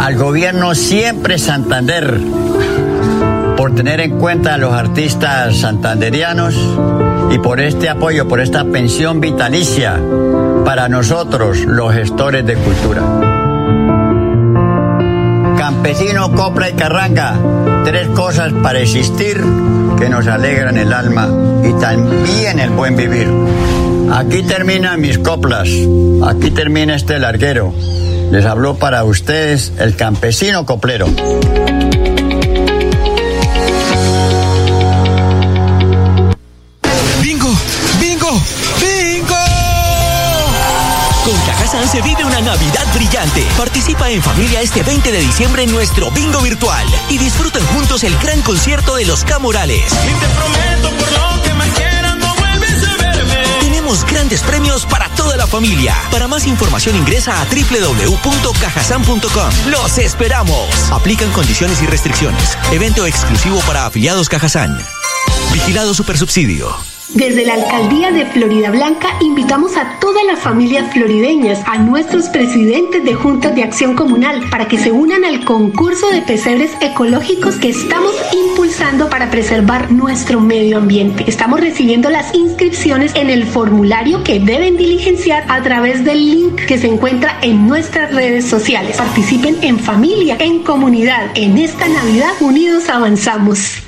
al 0.00 0.16
gobierno 0.16 0.74
siempre 0.74 1.36
Santander, 1.36 2.18
por 3.58 3.74
tener 3.74 4.00
en 4.00 4.18
cuenta 4.18 4.54
a 4.54 4.56
los 4.56 4.72
artistas 4.72 5.58
santanderianos 5.58 6.54
y 7.30 7.38
por 7.38 7.60
este 7.60 7.90
apoyo, 7.90 8.26
por 8.26 8.40
esta 8.40 8.64
pensión 8.64 9.20
vitalicia 9.20 10.00
para 10.64 10.88
nosotros, 10.88 11.58
los 11.66 11.92
gestores 11.92 12.46
de 12.46 12.54
cultura. 12.54 13.27
Campesino, 15.68 16.32
copla 16.32 16.70
y 16.70 16.72
carranga, 16.72 17.34
tres 17.84 18.08
cosas 18.08 18.54
para 18.62 18.80
existir 18.80 19.38
que 19.98 20.08
nos 20.08 20.26
alegran 20.26 20.78
el 20.78 20.94
alma 20.94 21.28
y 21.62 21.78
también 21.78 22.58
el 22.58 22.70
buen 22.70 22.96
vivir. 22.96 23.28
Aquí 24.10 24.42
terminan 24.44 24.98
mis 24.98 25.18
coplas, 25.18 25.68
aquí 26.26 26.52
termina 26.52 26.94
este 26.94 27.18
larguero. 27.18 27.74
Les 28.30 28.46
habló 28.46 28.76
para 28.76 29.04
ustedes 29.04 29.74
el 29.78 29.94
campesino 29.94 30.64
coplero. 30.64 31.06
Participa 43.56 44.10
en 44.10 44.22
familia 44.22 44.60
este 44.60 44.82
20 44.82 45.12
de 45.12 45.20
diciembre 45.20 45.62
en 45.62 45.72
nuestro 45.72 46.10
bingo 46.10 46.40
virtual 46.40 46.86
y 47.08 47.16
disfruten 47.18 47.64
juntos 47.66 48.02
el 48.04 48.16
gran 48.18 48.42
concierto 48.42 48.96
de 48.96 49.06
los 49.06 49.24
Camorales. 49.24 49.92
Y 49.92 50.14
te 50.14 50.28
prometo 50.28 50.90
por 50.96 51.12
lo 51.12 51.42
que 51.42 51.54
más 51.54 51.68
quieras 51.70 52.16
no 52.16 52.34
vuelves 52.34 52.88
a 52.88 52.96
verme. 52.96 53.36
Tenemos 53.60 54.04
grandes 54.04 54.42
premios 54.42 54.84
para 54.86 55.08
toda 55.10 55.36
la 55.36 55.46
familia. 55.46 55.94
Para 56.10 56.26
más 56.28 56.46
información 56.46 56.96
ingresa 56.96 57.40
a 57.40 57.44
www.cajasan.com. 57.44 59.50
¡Los 59.70 59.98
esperamos! 59.98 60.68
Aplican 60.90 61.30
condiciones 61.32 61.80
y 61.82 61.86
restricciones. 61.86 62.58
Evento 62.72 63.06
exclusivo 63.06 63.60
para 63.60 63.86
afiliados 63.86 64.28
Cajasan. 64.28 64.76
Vigilado 65.52 65.94
Supersubsidio. 65.94 66.97
Desde 67.18 67.44
la 67.44 67.54
Alcaldía 67.54 68.12
de 68.12 68.26
Florida 68.26 68.70
Blanca 68.70 69.08
invitamos 69.20 69.76
a 69.76 69.98
todas 69.98 70.24
las 70.24 70.38
familias 70.38 70.92
florideñas, 70.92 71.58
a 71.66 71.76
nuestros 71.76 72.28
presidentes 72.28 73.02
de 73.02 73.12
juntas 73.12 73.56
de 73.56 73.64
acción 73.64 73.96
comunal, 73.96 74.40
para 74.52 74.68
que 74.68 74.78
se 74.78 74.92
unan 74.92 75.24
al 75.24 75.44
concurso 75.44 76.10
de 76.10 76.22
pesebres 76.22 76.70
ecológicos 76.80 77.56
que 77.56 77.70
estamos 77.70 78.14
impulsando 78.32 79.10
para 79.10 79.32
preservar 79.32 79.90
nuestro 79.90 80.40
medio 80.40 80.78
ambiente. 80.78 81.24
Estamos 81.26 81.58
recibiendo 81.58 82.08
las 82.08 82.32
inscripciones 82.36 83.12
en 83.16 83.30
el 83.30 83.46
formulario 83.46 84.22
que 84.22 84.38
deben 84.38 84.76
diligenciar 84.76 85.44
a 85.48 85.60
través 85.64 86.04
del 86.04 86.24
link 86.24 86.66
que 86.66 86.78
se 86.78 86.86
encuentra 86.86 87.36
en 87.42 87.66
nuestras 87.66 88.14
redes 88.14 88.46
sociales. 88.46 88.96
Participen 88.96 89.56
en 89.62 89.80
familia, 89.80 90.36
en 90.38 90.62
comunidad. 90.62 91.32
En 91.34 91.58
esta 91.58 91.88
Navidad, 91.88 92.30
unidos 92.38 92.88
avanzamos. 92.88 93.87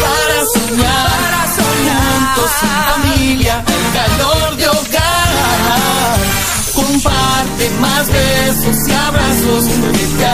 para 0.00 0.46
soñar, 0.46 1.06
para 1.06 1.46
soñar. 1.54 2.08
Familia, 2.58 3.62
calor 3.92 4.47
Más 7.80 8.08
besos 8.08 8.88
y 8.88 8.92
abrazos 8.92 9.64
que 9.64 10.04
te 10.18 10.32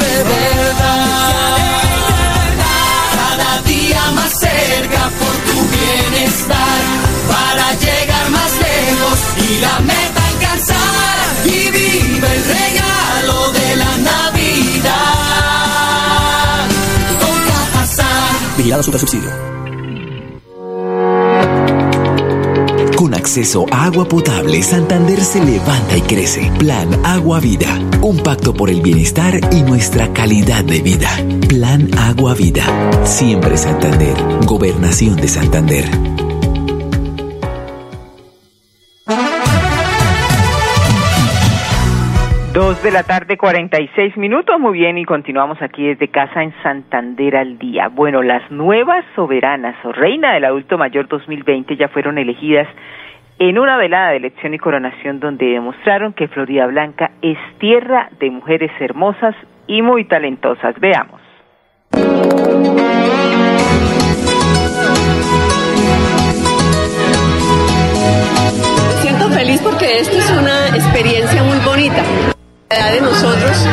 de 0.00 0.24
verdad. 0.24 1.56
Cada 3.14 3.62
día 3.62 4.02
más 4.14 4.32
cerca 4.38 5.10
por 5.18 5.34
tu 5.46 5.58
bienestar, 5.76 6.80
para 7.28 7.74
llegar 7.74 8.30
más 8.30 8.52
lejos 8.58 9.18
y 9.48 9.60
la 9.60 9.80
meta 9.80 10.20
alcanzar. 10.32 11.16
Y 11.44 11.70
vive 11.70 12.28
el 12.36 12.44
regalo 12.44 13.52
de 13.52 13.76
la 13.76 13.96
Navidad. 14.10 14.90
Con 17.20 17.36
Cajazán. 17.46 18.56
Vigilado 18.56 18.82
Supersubsidio. 18.82 19.30
Con 19.30 19.49
acceso 23.20 23.66
a 23.70 23.84
agua 23.84 24.06
potable, 24.08 24.62
Santander 24.62 25.20
se 25.20 25.44
levanta 25.44 25.96
y 25.96 26.00
crece. 26.00 26.50
Plan 26.58 26.88
Agua 27.04 27.38
Vida. 27.38 27.68
Un 28.02 28.22
pacto 28.22 28.54
por 28.54 28.70
el 28.70 28.80
bienestar 28.80 29.34
y 29.52 29.62
nuestra 29.62 30.12
calidad 30.14 30.64
de 30.64 30.80
vida. 30.80 31.10
Plan 31.48 31.88
Agua 31.98 32.34
Vida. 32.34 32.64
Siempre 33.04 33.56
Santander. 33.58 34.16
Gobernación 34.46 35.16
de 35.16 35.28
Santander. 35.28 35.84
Dos 42.54 42.82
de 42.82 42.90
la 42.90 43.02
tarde, 43.04 43.36
46 43.36 44.16
minutos. 44.16 44.58
Muy 44.58 44.78
bien, 44.78 44.98
y 44.98 45.04
continuamos 45.04 45.60
aquí 45.60 45.86
desde 45.86 46.08
casa 46.08 46.42
en 46.42 46.52
Santander 46.62 47.36
al 47.36 47.58
día. 47.58 47.88
Bueno, 47.88 48.22
las 48.22 48.50
nuevas 48.50 49.04
soberanas 49.14 49.76
o 49.84 49.92
reina 49.92 50.32
del 50.32 50.46
adulto 50.46 50.78
mayor 50.78 51.06
2020 51.06 51.76
ya 51.76 51.88
fueron 51.88 52.18
elegidas 52.18 52.66
en 53.40 53.58
una 53.58 53.78
velada 53.78 54.10
de 54.10 54.18
elección 54.18 54.52
y 54.52 54.58
coronación 54.58 55.18
donde 55.18 55.46
demostraron 55.46 56.12
que 56.12 56.28
Florida 56.28 56.66
Blanca 56.66 57.12
es 57.22 57.38
tierra 57.58 58.10
de 58.20 58.30
mujeres 58.30 58.70
hermosas 58.78 59.34
y 59.66 59.80
muy 59.80 60.04
talentosas. 60.04 60.78
Veamos. 60.78 61.22
Me 61.94 62.02
siento 69.00 69.28
feliz 69.30 69.62
porque 69.62 70.00
esto 70.00 70.18
es 70.18 70.30
una 70.38 70.68
experiencia 70.76 71.42
muy 71.42 71.58
bonita. 71.64 72.02
La 72.68 72.76
edad 72.76 72.92
de 72.92 73.00
nosotros 73.00 73.66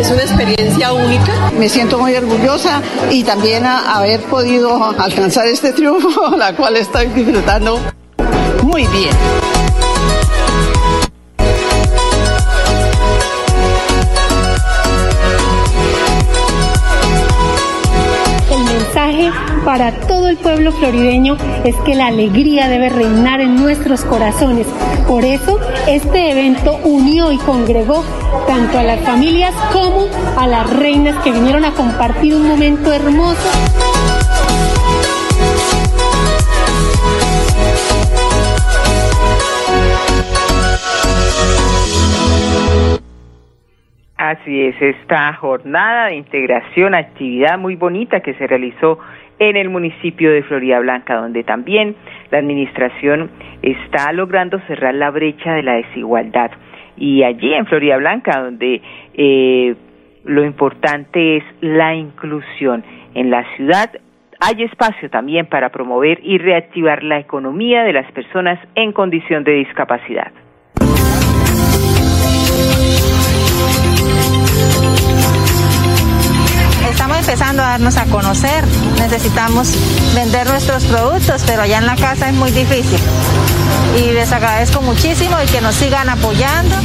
es 0.00 0.10
una 0.10 0.22
experiencia 0.22 0.92
única. 0.92 1.32
Me 1.56 1.68
siento 1.68 2.00
muy 2.00 2.16
orgullosa 2.16 2.82
y 3.08 3.22
también 3.22 3.64
a 3.66 3.98
haber 3.98 4.18
podido 4.22 4.82
alcanzar 5.00 5.46
este 5.46 5.72
triunfo, 5.72 6.36
la 6.36 6.56
cual 6.56 6.76
estoy 6.76 7.06
disfrutando 7.06 7.78
muy 8.62 8.86
bien. 8.86 9.14
El 18.50 18.64
mensaje 18.64 19.30
para 19.64 19.92
todo 20.06 20.28
el 20.28 20.36
pueblo 20.36 20.72
florideño 20.72 21.36
es 21.64 21.74
que 21.84 21.94
la 21.94 22.06
alegría 22.06 22.68
debe 22.68 22.88
reinar 22.88 23.40
en 23.40 23.56
nuestros 23.56 24.02
corazones. 24.04 24.66
Por 25.08 25.24
eso, 25.24 25.58
este 25.88 26.30
evento 26.30 26.78
unió 26.84 27.32
y 27.32 27.38
congregó 27.38 28.04
tanto 28.46 28.78
a 28.78 28.82
las 28.82 29.00
familias 29.00 29.54
como 29.72 30.06
a 30.36 30.46
las 30.46 30.70
reinas 30.70 31.22
que 31.22 31.32
vinieron 31.32 31.64
a 31.64 31.72
compartir 31.72 32.34
un 32.34 32.46
momento 32.46 32.92
hermoso. 32.92 33.91
Así 44.32 44.62
es, 44.62 44.80
esta 44.80 45.34
jornada 45.34 46.06
de 46.06 46.14
integración, 46.14 46.94
actividad 46.94 47.58
muy 47.58 47.76
bonita 47.76 48.20
que 48.20 48.32
se 48.32 48.46
realizó 48.46 48.98
en 49.38 49.58
el 49.58 49.68
municipio 49.68 50.32
de 50.32 50.42
Florida 50.42 50.80
Blanca, 50.80 51.16
donde 51.16 51.44
también 51.44 51.94
la 52.30 52.38
administración 52.38 53.30
está 53.60 54.10
logrando 54.12 54.58
cerrar 54.60 54.94
la 54.94 55.10
brecha 55.10 55.52
de 55.52 55.62
la 55.62 55.74
desigualdad. 55.74 56.50
Y 56.96 57.24
allí 57.24 57.52
en 57.52 57.66
Florida 57.66 57.98
Blanca, 57.98 58.40
donde 58.40 58.80
eh, 59.12 59.74
lo 60.24 60.44
importante 60.44 61.36
es 61.36 61.44
la 61.60 61.94
inclusión. 61.94 62.84
En 63.14 63.30
la 63.30 63.44
ciudad 63.56 63.90
hay 64.40 64.62
espacio 64.62 65.10
también 65.10 65.44
para 65.44 65.68
promover 65.68 66.20
y 66.22 66.38
reactivar 66.38 67.02
la 67.02 67.18
economía 67.18 67.84
de 67.84 67.92
las 67.92 68.10
personas 68.12 68.58
en 68.76 68.92
condición 68.92 69.44
de 69.44 69.52
discapacidad. 69.52 70.32
Estamos 76.92 77.18
empezando 77.18 77.62
a 77.62 77.68
darnos 77.68 77.96
a 77.96 78.04
conocer, 78.04 78.64
necesitamos 78.98 79.72
vender 80.14 80.48
nuestros 80.48 80.84
productos, 80.84 81.42
pero 81.46 81.62
allá 81.62 81.78
en 81.78 81.86
la 81.86 81.96
casa 81.96 82.28
es 82.28 82.34
muy 82.34 82.50
difícil. 82.50 83.00
Y 83.98 84.12
les 84.12 84.30
agradezco 84.30 84.80
muchísimo 84.82 85.36
y 85.42 85.46
que 85.46 85.60
nos 85.60 85.74
sigan 85.74 86.08
apoyando. 86.08 86.76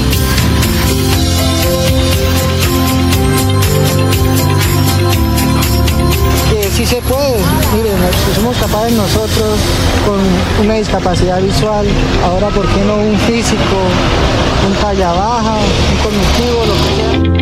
Sí 6.78 6.86
se 6.86 7.02
puede, 7.02 7.38
miren, 7.76 7.98
somos 8.36 8.56
capaces 8.58 8.94
nosotros 8.94 9.60
con 10.06 10.64
una 10.64 10.76
discapacidad 10.76 11.42
visual, 11.42 11.88
ahora 12.24 12.50
por 12.50 12.68
qué 12.68 12.82
no 12.86 12.98
un 12.98 13.18
físico, 13.22 13.78
un 14.68 14.76
talla 14.76 15.12
baja, 15.12 15.56
un 15.56 15.98
cognitivo, 16.04 16.66
lo 16.68 16.74
que 16.74 17.32
sea. 17.32 17.37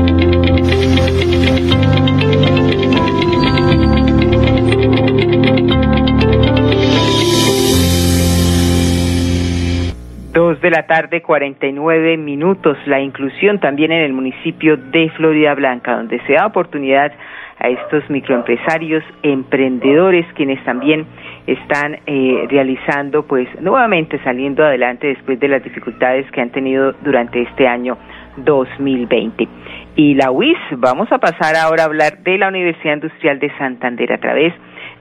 De 10.65 10.71
la 10.71 10.87
tarde, 10.87 11.21
49 11.21 12.17
minutos. 12.17 12.75
La 12.87 12.99
inclusión 12.99 13.59
también 13.59 13.91
en 13.91 14.01
el 14.01 14.13
municipio 14.13 14.77
de 14.77 15.11
Florida 15.11 15.53
Blanca, 15.53 15.95
donde 15.95 16.19
se 16.25 16.33
da 16.33 16.47
oportunidad 16.47 17.11
a 17.59 17.69
estos 17.69 18.09
microempresarios, 18.09 19.03
emprendedores, 19.21 20.25
quienes 20.33 20.61
también 20.65 21.05
están 21.45 21.99
eh, 22.07 22.47
realizando, 22.49 23.27
pues 23.27 23.47
nuevamente 23.61 24.19
saliendo 24.23 24.65
adelante 24.65 25.05
después 25.05 25.39
de 25.39 25.49
las 25.49 25.63
dificultades 25.63 26.29
que 26.31 26.41
han 26.41 26.49
tenido 26.49 26.93
durante 27.03 27.43
este 27.43 27.67
año 27.67 27.95
2020. 28.37 29.47
Y 29.95 30.15
la 30.15 30.31
UIS, 30.31 30.57
vamos 30.77 31.11
a 31.11 31.19
pasar 31.19 31.55
ahora 31.55 31.83
a 31.83 31.85
hablar 31.85 32.23
de 32.23 32.39
la 32.39 32.47
Universidad 32.47 32.95
Industrial 32.95 33.37
de 33.37 33.51
Santander 33.59 34.11
a 34.13 34.17
través 34.17 34.51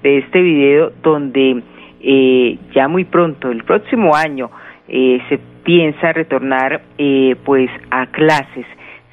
de 0.03 0.18
este 0.18 0.42
video 0.42 0.92
donde 1.03 1.62
eh, 2.00 2.59
ya 2.74 2.87
muy 2.87 3.05
pronto, 3.05 3.50
el 3.50 3.64
próximo 3.64 4.14
año, 4.14 4.50
eh, 4.88 5.18
se 5.28 5.38
piensa 5.64 6.12
retornar 6.12 6.82
eh, 6.98 7.36
pues 7.44 7.70
a 7.90 8.06
clases. 8.06 8.66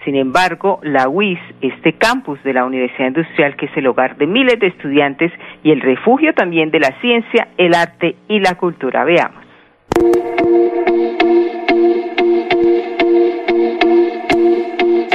Sin 0.03 0.15
embargo, 0.15 0.79
la 0.83 1.07
UIS, 1.07 1.39
este 1.61 1.93
campus 1.93 2.41
de 2.43 2.53
la 2.53 2.65
Universidad 2.65 3.07
Industrial, 3.07 3.55
que 3.55 3.67
es 3.67 3.77
el 3.77 3.85
hogar 3.85 4.17
de 4.17 4.25
miles 4.25 4.59
de 4.59 4.67
estudiantes 4.67 5.31
y 5.63 5.71
el 5.71 5.81
refugio 5.81 6.33
también 6.33 6.71
de 6.71 6.79
la 6.79 6.99
ciencia, 7.01 7.49
el 7.57 7.75
arte 7.75 8.15
y 8.27 8.39
la 8.39 8.55
cultura. 8.55 9.03
Veamos. 9.03 9.43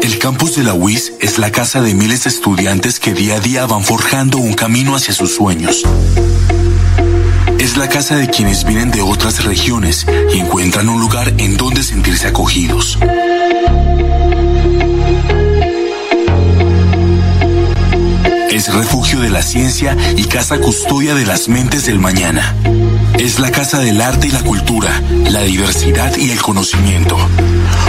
El 0.02 0.18
campus 0.20 0.56
de 0.56 0.64
la 0.64 0.74
UIS 0.74 1.18
es 1.20 1.38
la 1.38 1.50
casa 1.50 1.82
de 1.82 1.94
miles 1.94 2.24
de 2.24 2.30
estudiantes 2.30 3.00
que 3.00 3.12
día 3.12 3.36
a 3.36 3.40
día 3.40 3.66
van 3.66 3.82
forjando 3.82 4.38
un 4.38 4.54
camino 4.54 4.94
hacia 4.94 5.12
sus 5.12 5.34
sueños. 5.34 5.84
Es 7.66 7.76
la 7.76 7.88
casa 7.88 8.14
de 8.14 8.31
quienes 8.31 8.62
vienen 8.62 8.92
de 8.92 9.02
otras 9.02 9.44
regiones 9.44 10.07
y 10.33 10.38
encuentran 10.38 10.88
un 10.88 11.00
lugar 11.00 11.35
en 11.37 11.57
donde 11.57 11.83
sentirse 11.83 12.29
acogidos. 12.29 12.96
Es 18.52 18.72
refugio 18.72 19.18
de 19.18 19.31
la 19.31 19.42
ciencia 19.42 19.96
y 20.16 20.22
casa 20.26 20.59
custodia 20.59 21.16
de 21.16 21.26
las 21.26 21.48
mentes 21.48 21.87
del 21.87 21.98
mañana. 21.98 22.55
Es 23.18 23.40
la 23.40 23.50
casa 23.50 23.81
del 23.81 24.00
arte 24.00 24.29
y 24.29 24.31
la 24.31 24.44
cultura, 24.44 25.02
la 25.29 25.42
diversidad 25.42 26.16
y 26.16 26.31
el 26.31 26.40
conocimiento. 26.40 27.16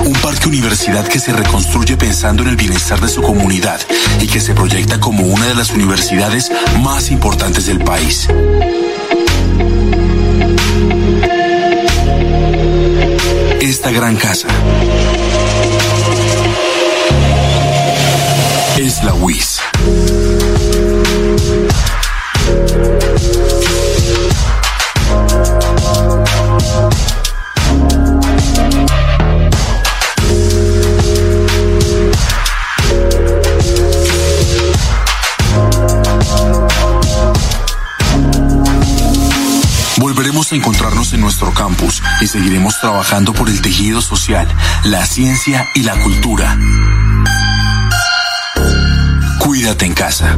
Un 0.06 0.13
parque 0.24 0.48
universidad 0.50 1.08
que 1.08 1.20
se 1.20 1.34
reconstruye 1.34 1.98
pensando 1.98 2.42
en 2.42 2.50
el 2.50 2.56
bienestar 2.56 3.00
de 3.00 3.10
su 3.10 3.22
comunidad 3.22 3.80
y 4.22 4.26
que 4.26 4.42
se 4.42 4.56
proyecta 4.56 5.00
como 5.00 5.22
una 5.28 5.46
de 5.46 5.54
las 5.54 5.70
universidades 5.70 6.52
más 6.82 7.12
importantes 7.12 7.68
del 7.68 7.78
país. 7.78 8.28
Esta 13.62 13.92
gran 13.92 14.16
casa 14.16 14.48
es 18.78 19.04
la 19.04 19.14
WIS. 19.14 19.57
Y 42.21 42.27
seguiremos 42.27 42.80
trabajando 42.80 43.34
por 43.34 43.49
el 43.49 43.62
tejido 43.62 44.01
social, 44.01 44.47
la 44.84 45.06
ciencia 45.06 45.67
y 45.75 45.84
la 45.84 45.95
cultura. 46.01 46.58
Cuídate 49.39 49.86
en 49.86 49.93
casa. 49.93 50.38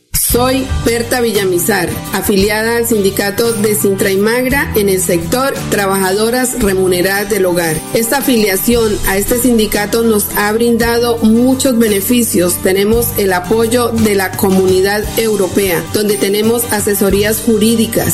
Soy 0.31 0.65
Berta 0.85 1.19
Villamizar, 1.19 1.89
afiliada 2.13 2.77
al 2.77 2.87
sindicato 2.87 3.51
de 3.51 3.75
Sintra 3.75 4.11
y 4.11 4.17
Magra 4.17 4.71
en 4.77 4.87
el 4.87 5.01
sector 5.01 5.53
Trabajadoras 5.69 6.57
Remuneradas 6.63 7.29
del 7.29 7.45
Hogar. 7.45 7.75
Esta 7.93 8.19
afiliación 8.19 8.97
a 9.09 9.17
este 9.17 9.39
sindicato 9.39 10.03
nos 10.03 10.29
ha 10.37 10.49
brindado 10.53 11.17
muchos 11.17 11.77
beneficios. 11.77 12.55
Tenemos 12.63 13.09
el 13.17 13.33
apoyo 13.33 13.89
de 13.89 14.15
la 14.15 14.31
comunidad 14.31 15.03
europea, 15.19 15.83
donde 15.93 16.15
tenemos 16.15 16.63
asesorías 16.71 17.41
jurídicas, 17.41 18.13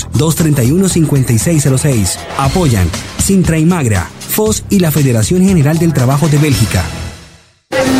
322-231-5606. 0.13 2.17
Apoyan 2.37 2.89
Sintra 3.17 3.57
y 3.57 3.65
Magra, 3.65 4.09
FOS 4.29 4.63
y 4.69 4.79
la 4.79 4.91
Federación 4.91 5.45
General 5.45 5.77
del 5.77 5.93
Trabajo 5.93 6.27
de 6.27 6.37
Bélgica. 6.37 6.83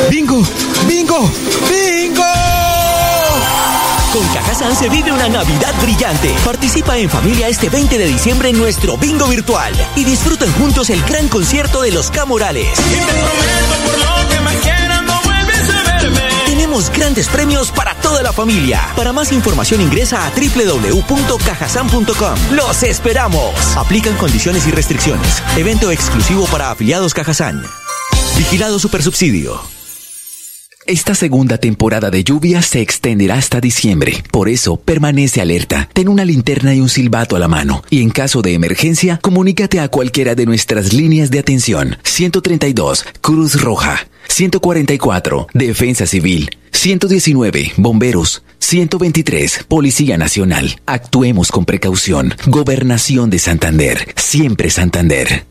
¡Bingo! 0.09 0.41
¡Bingo! 0.87 1.29
¡Bingo! 1.69 2.23
Con 4.13 4.27
Cajazán 4.33 4.75
se 4.75 4.89
vive 4.89 5.11
una 5.11 5.29
Navidad 5.29 5.73
brillante. 5.81 6.33
Participa 6.43 6.97
en 6.97 7.09
familia 7.09 7.47
este 7.47 7.69
20 7.69 7.97
de 7.97 8.07
diciembre 8.07 8.49
en 8.49 8.57
nuestro 8.57 8.97
bingo 8.97 9.27
virtual 9.27 9.73
y 9.95 10.03
disfruten 10.03 10.51
juntos 10.53 10.89
el 10.89 11.01
gran 11.03 11.29
concierto 11.29 11.81
de 11.81 11.91
los 11.91 12.11
Camorales. 12.11 12.77
Grandes 16.71 17.27
premios 17.27 17.69
para 17.69 17.93
toda 17.95 18.23
la 18.23 18.31
familia. 18.31 18.79
Para 18.95 19.11
más 19.11 19.33
información 19.33 19.81
ingresa 19.81 20.25
a 20.25 20.31
www.cajasan.com. 20.31 22.55
¡Los 22.55 22.83
esperamos! 22.83 23.75
Aplican 23.75 24.15
condiciones 24.15 24.65
y 24.67 24.71
restricciones. 24.71 25.43
Evento 25.57 25.91
exclusivo 25.91 26.45
para 26.45 26.71
afiliados 26.71 27.13
Cajazán. 27.13 27.61
Vigilado 28.37 28.79
Supersubsidio. 28.79 29.59
Esta 30.87 31.13
segunda 31.13 31.57
temporada 31.57 32.09
de 32.09 32.23
lluvia 32.23 32.61
se 32.61 32.79
extenderá 32.79 33.35
hasta 33.35 33.59
diciembre. 33.59 34.23
Por 34.31 34.47
eso, 34.47 34.77
permanece 34.77 35.41
alerta. 35.41 35.89
Ten 35.91 36.07
una 36.07 36.23
linterna 36.23 36.73
y 36.73 36.79
un 36.79 36.87
silbato 36.87 37.35
a 37.35 37.39
la 37.39 37.49
mano. 37.49 37.83
Y 37.89 38.01
en 38.01 38.11
caso 38.11 38.41
de 38.41 38.53
emergencia, 38.53 39.19
comunícate 39.21 39.81
a 39.81 39.89
cualquiera 39.89 40.35
de 40.35 40.45
nuestras 40.45 40.93
líneas 40.93 41.31
de 41.31 41.39
atención. 41.39 41.97
132, 42.03 43.03
Cruz 43.19 43.61
Roja. 43.61 44.07
144, 44.27 45.47
Defensa 45.53 46.05
Civil. 46.05 46.49
119, 46.71 47.73
Bomberos. 47.77 48.43
123, 48.59 49.65
Policía 49.67 50.17
Nacional. 50.17 50.79
Actuemos 50.85 51.51
con 51.51 51.65
precaución. 51.65 52.33
Gobernación 52.47 53.29
de 53.29 53.39
Santander. 53.39 54.13
Siempre 54.15 54.69
Santander. 54.69 55.50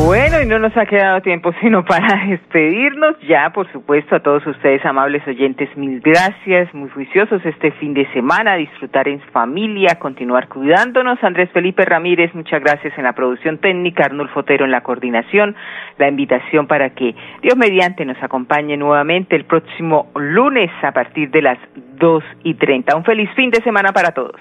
Bueno, 0.06 0.40
y 0.40 0.46
no 0.46 0.60
nos 0.60 0.76
ha 0.76 0.86
quedado 0.86 1.20
tiempo 1.20 1.50
sino 1.60 1.84
para 1.84 2.26
despedirnos. 2.26 3.16
Ya, 3.28 3.50
por 3.50 3.70
supuesto, 3.72 4.14
a 4.14 4.20
todos 4.20 4.46
ustedes, 4.46 4.86
amables 4.86 5.26
oyentes, 5.26 5.68
mil 5.76 6.00
gracias, 6.00 6.72
muy 6.72 6.88
juiciosos 6.90 7.44
este 7.44 7.72
fin 7.72 7.92
de 7.92 8.06
semana, 8.12 8.54
disfrutar 8.54 9.08
en 9.08 9.18
familia, 9.32 9.98
continuar 9.98 10.46
cuidándonos. 10.46 11.18
Andrés 11.24 11.50
Felipe 11.50 11.84
Ramírez, 11.84 12.32
muchas 12.36 12.62
gracias 12.62 12.96
en 12.96 13.02
la 13.02 13.14
producción 13.14 13.58
técnica, 13.58 14.04
Arnulfo 14.04 14.40
Otero 14.40 14.64
en 14.64 14.70
la 14.70 14.82
coordinación, 14.82 15.56
la 15.98 16.06
invitación 16.06 16.68
para 16.68 16.90
que 16.90 17.12
Dios 17.42 17.56
mediante 17.56 18.04
nos 18.04 18.22
acompañe 18.22 18.76
nuevamente 18.76 19.34
el 19.34 19.44
próximo 19.44 20.12
lunes 20.14 20.70
a 20.84 20.92
partir 20.92 21.32
de 21.32 21.42
las 21.42 21.58
dos 21.98 22.22
y 22.44 22.54
treinta. 22.54 22.96
Un 22.96 23.02
feliz 23.02 23.28
fin 23.34 23.50
de 23.50 23.60
semana 23.60 23.90
para 23.92 24.12
todos. 24.12 24.40